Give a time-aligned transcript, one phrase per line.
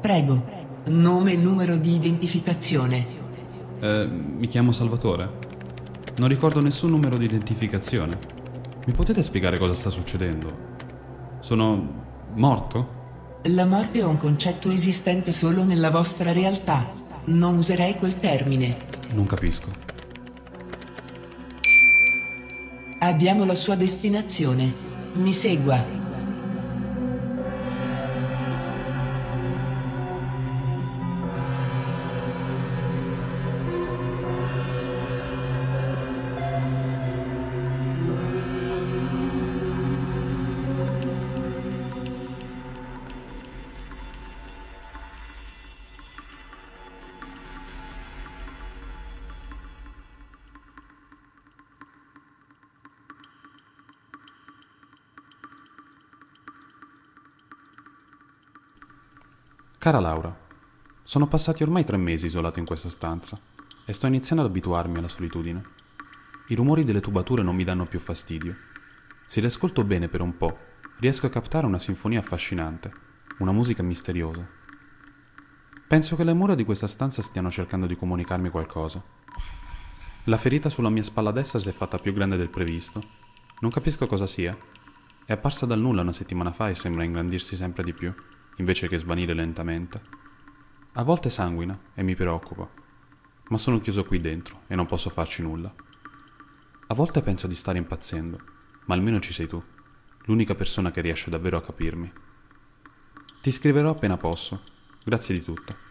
[0.00, 0.66] Prego.
[0.86, 3.04] Nome e numero di identificazione.
[3.80, 5.46] Eh, mi chiamo Salvatore.
[6.16, 8.16] Non ricordo nessun numero di identificazione.
[8.86, 10.66] Mi potete spiegare cosa sta succedendo?
[11.40, 12.04] Sono
[12.34, 12.96] morto?
[13.44, 16.86] La morte è un concetto esistente solo nella vostra realtà.
[17.24, 18.76] Non userei quel termine.
[19.12, 19.68] Non capisco.
[23.00, 24.72] Abbiamo la sua destinazione.
[25.14, 26.07] Mi segua.
[59.78, 60.36] Cara Laura,
[61.04, 63.38] sono passati ormai tre mesi isolato in questa stanza
[63.84, 65.62] e sto iniziando ad abituarmi alla solitudine.
[66.48, 68.56] I rumori delle tubature non mi danno più fastidio.
[69.24, 70.58] Se li ascolto bene per un po',
[70.98, 72.92] riesco a captare una sinfonia affascinante,
[73.38, 74.44] una musica misteriosa.
[75.86, 79.00] Penso che le mura di questa stanza stiano cercando di comunicarmi qualcosa.
[80.24, 83.00] La ferita sulla mia spalla destra si è fatta più grande del previsto.
[83.60, 84.58] Non capisco cosa sia.
[85.24, 88.12] È apparsa dal nulla una settimana fa e sembra ingrandirsi sempre di più
[88.58, 90.00] invece che svanire lentamente.
[90.92, 92.68] A volte sanguina e mi preoccupa,
[93.48, 95.74] ma sono chiuso qui dentro e non posso farci nulla.
[96.86, 98.40] A volte penso di stare impazzendo,
[98.86, 99.62] ma almeno ci sei tu,
[100.24, 102.12] l'unica persona che riesce davvero a capirmi.
[103.40, 104.62] Ti scriverò appena posso.
[105.04, 105.87] Grazie di tutto.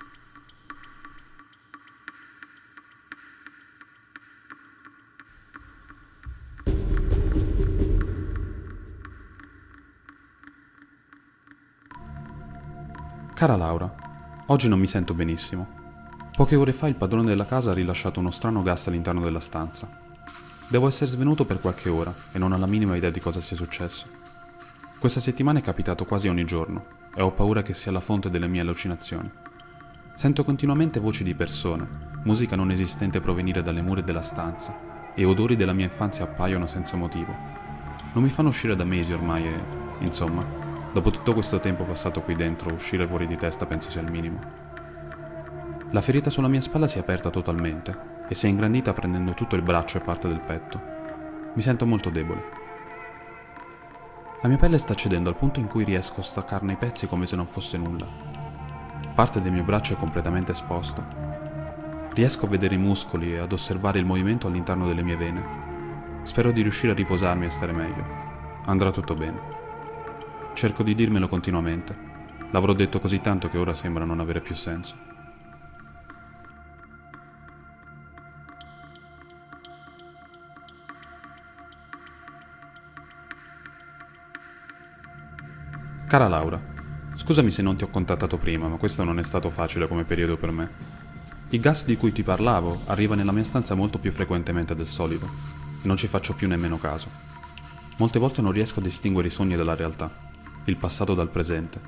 [13.37, 13.93] Cara Laura,
[14.47, 15.67] oggi non mi sento benissimo.
[16.35, 19.87] Poche ore fa il padrone della casa ha rilasciato uno strano gas all'interno della stanza.
[20.67, 23.55] Devo essere svenuto per qualche ora e non ho la minima idea di cosa sia
[23.55, 24.07] successo.
[24.99, 28.47] Questa settimana è capitato quasi ogni giorno e ho paura che sia la fonte delle
[28.47, 29.29] mie allucinazioni.
[30.15, 31.87] Sento continuamente voci di persone,
[32.23, 36.97] musica non esistente provenire dalle mura della stanza e odori della mia infanzia appaiono senza
[36.97, 37.35] motivo.
[38.13, 39.59] Non mi fanno uscire da mesi ormai e,
[39.99, 40.66] insomma,
[40.97, 44.39] Dopo tutto questo tempo passato qui dentro, uscire fuori di testa penso sia il minimo.
[45.91, 47.95] La ferita sulla mia spalla si è aperta totalmente
[48.27, 50.81] e si è ingrandita prendendo tutto il braccio e parte del petto.
[51.53, 52.43] Mi sento molto debole.
[54.41, 57.27] La mia pelle sta cedendo al punto in cui riesco a staccarne i pezzi come
[57.27, 58.07] se non fosse nulla.
[59.13, 61.05] Parte del mio braccio è completamente esposto.
[62.11, 65.45] Riesco a vedere i muscoli e ad osservare il movimento all'interno delle mie vene.
[66.23, 68.03] Spero di riuscire a riposarmi e stare meglio.
[68.65, 69.66] Andrà tutto bene.
[70.57, 71.95] Cerco di dirmelo continuamente.
[72.49, 74.95] L'avrò detto così tanto che ora sembra non avere più senso.
[86.07, 86.59] Cara Laura,
[87.13, 90.37] scusami se non ti ho contattato prima, ma questo non è stato facile come periodo
[90.37, 90.71] per me.
[91.49, 95.27] Il gas di cui ti parlavo arriva nella mia stanza molto più frequentemente del solito
[95.83, 97.09] e non ci faccio più nemmeno caso.
[97.97, 100.26] Molte volte non riesco a distinguere i sogni dalla realtà
[100.69, 101.79] il passato dal presente.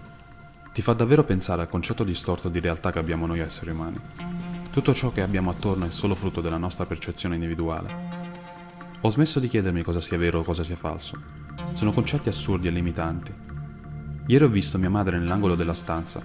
[0.71, 3.99] Ti fa davvero pensare al concetto distorto di realtà che abbiamo noi esseri umani.
[4.71, 8.27] Tutto ciò che abbiamo attorno è solo frutto della nostra percezione individuale.
[9.01, 11.19] Ho smesso di chiedermi cosa sia vero o cosa sia falso.
[11.73, 13.33] Sono concetti assurdi e limitanti.
[14.27, 16.21] Ieri ho visto mia madre nell'angolo della stanza.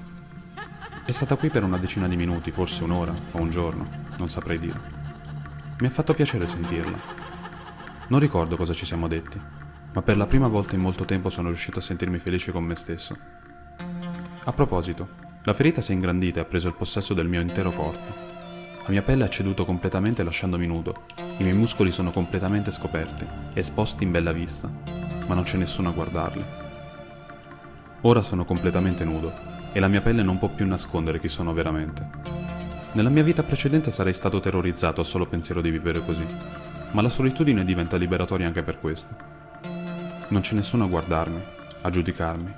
[1.05, 4.59] È stata qui per una decina di minuti, forse un'ora o un giorno, non saprei
[4.59, 4.81] dire.
[5.81, 6.99] Mi ha fatto piacere sentirla.
[8.09, 9.41] Non ricordo cosa ci siamo detti,
[9.95, 12.75] ma per la prima volta in molto tempo sono riuscito a sentirmi felice con me
[12.75, 13.17] stesso.
[14.43, 15.09] A proposito,
[15.45, 18.33] la ferita si è ingrandita e ha preso il possesso del mio intero corpo.
[18.83, 21.07] La mia pelle ha ceduto completamente lasciandomi nudo,
[21.39, 23.25] i miei muscoli sono completamente scoperti,
[23.55, 24.69] esposti in bella vista,
[25.27, 26.45] ma non c'è nessuno a guardarli.
[28.01, 29.33] Ora sono completamente nudo
[29.73, 32.09] e la mia pelle non può più nascondere chi sono veramente.
[32.93, 36.27] Nella mia vita precedente sarei stato terrorizzato al solo pensiero di vivere così,
[36.91, 39.44] ma la solitudine diventa liberatoria anche per questo.
[40.29, 41.41] Non c'è nessuno a guardarmi,
[41.83, 42.55] a giudicarmi.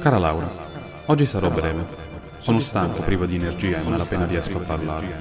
[0.00, 0.50] Cara Laura,
[1.06, 2.13] oggi sarò breve.
[2.44, 5.16] Sono stanco, privo di energia e malapena riesco a parlare.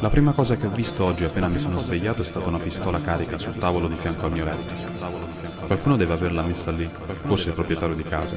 [0.00, 3.00] La prima cosa che ho visto oggi appena mi sono svegliato è stata una pistola
[3.00, 5.28] carica sul tavolo di fianco al mio letto.
[5.68, 6.88] Qualcuno deve averla messa lì,
[7.22, 8.34] forse il proprietario di casa.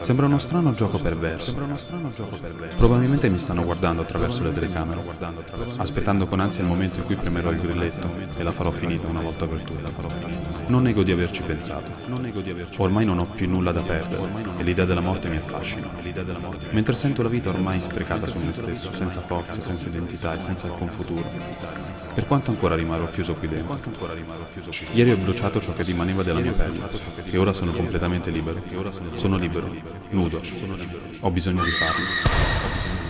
[0.00, 1.54] Sembra uno strano gioco perverso.
[2.76, 5.00] Probabilmente mi stanno guardando attraverso le telecamere,
[5.76, 9.20] aspettando con ansia il momento in cui premerò il grilletto e la farò finita una
[9.20, 10.26] volta per tutte.
[10.68, 11.90] Non nego di averci pensato.
[12.78, 14.22] Ormai non ho più nulla da perdere
[14.56, 15.88] e l'idea della morte mi affascina.
[16.70, 20.66] Mentre sento la vita ormai sprecata su me stesso, senza forza, senza identità e senza
[20.66, 21.24] alcun futuro.
[22.14, 23.78] Per quanto ancora rimarrò chiuso qui dentro?
[24.92, 26.80] Ieri ho bruciato ciò che rimaneva della mia pelle
[27.30, 28.62] e ora sono completamente libero.
[29.14, 29.72] Sono libero,
[30.10, 30.40] nudo.
[31.20, 33.07] Ho bisogno di farlo.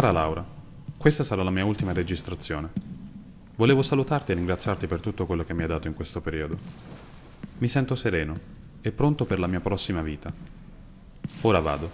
[0.00, 0.42] Cara Laura,
[0.96, 2.70] questa sarà la mia ultima registrazione.
[3.54, 6.56] Volevo salutarti e ringraziarti per tutto quello che mi hai dato in questo periodo.
[7.58, 8.34] Mi sento sereno
[8.80, 10.32] e pronto per la mia prossima vita.
[11.42, 11.90] Ora vado.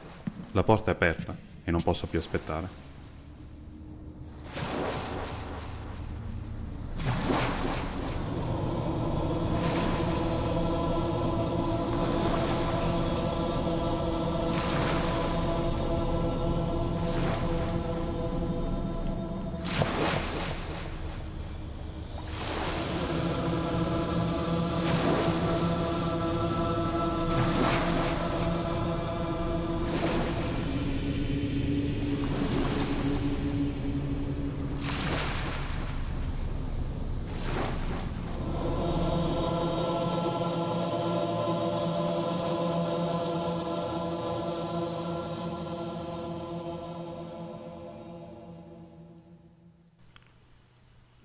[0.52, 2.85] La porta è aperta e non posso più aspettare.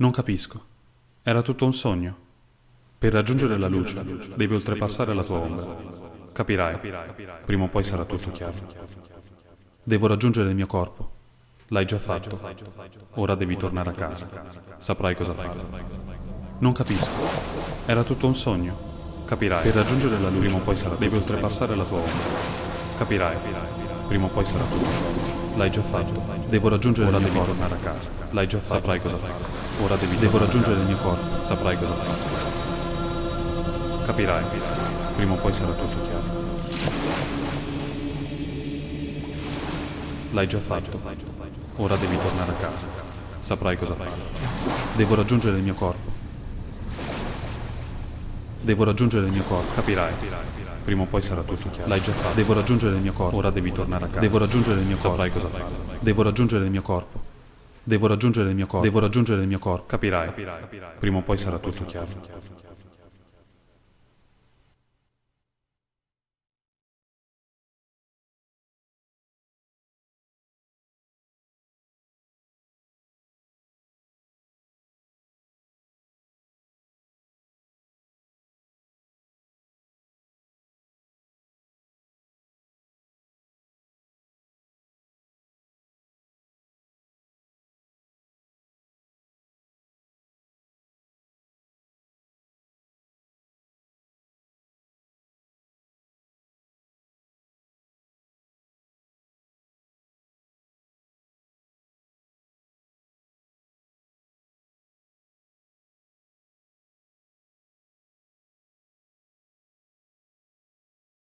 [0.02, 0.60] Non capisco.
[1.22, 2.16] Era tutto un sogno.
[2.98, 4.04] Per raggiungere la luce
[4.36, 5.78] devi oltrepassare la tua ombra.
[6.32, 6.80] Capirai.
[7.46, 8.74] Prima o poi sarà tutto chiaro.
[9.84, 11.12] Devo raggiungere il mio corpo.
[11.68, 12.40] L'hai già fatto.
[13.12, 14.28] Ora devi tornare a casa.
[14.80, 15.62] Saprai cosa fare.
[16.58, 17.10] Non capisco.
[17.86, 19.24] Era tutto un sogno.
[19.26, 19.62] Capirai.
[19.62, 22.18] Per raggiungere la luce prima o poi sarà devi oltrepassare la tua ombra.
[22.98, 23.38] Capirai.
[24.08, 25.58] Prima o poi sarà tutto.
[25.58, 26.24] L'hai già fatto.
[26.50, 28.10] Devo raggiungere Ora devi tornare a casa.
[28.32, 28.74] L'hai già fatto.
[28.74, 29.61] Saprai cosa fare.
[29.80, 31.44] Ora devi Devo raggiungere il mio corpo.
[31.44, 32.40] Saprai cosa fare.
[34.06, 34.44] Capirai.
[35.16, 36.40] Prima o poi sarà tutto chiaro.
[40.32, 41.00] L'hai già fatto.
[41.78, 42.86] Ora devi tornare a casa.
[43.40, 44.12] Saprai cosa fare.
[44.96, 46.10] Devo raggiungere il mio corpo.
[48.62, 49.74] Devo raggiungere il mio corpo.
[49.74, 50.14] Capirai.
[50.84, 51.90] Prima o poi sarà tutto chiaro.
[51.90, 52.36] L'hai già fatto.
[52.36, 53.36] Devo raggiungere il mio corpo.
[53.36, 54.20] Ora devi tornare a casa.
[54.20, 55.10] Devo raggiungere il mio corpo.
[55.10, 55.64] Saprai cosa fare.
[56.00, 57.31] Devo raggiungere il mio corpo.
[57.84, 58.86] Devo raggiungere il mio corpo.
[58.86, 59.86] Devo raggiungere il mio corpo.
[59.86, 60.32] Capirai.
[61.00, 62.61] Prima o poi sarà tutto chiaro.